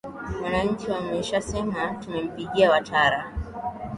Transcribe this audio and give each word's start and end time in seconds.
wananchi 0.43 0.91
wameshasema 0.91 1.95
tunampigia 1.95 2.71
watara 2.71 3.33